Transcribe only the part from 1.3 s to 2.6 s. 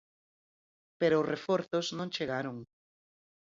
reforzos non chegaron.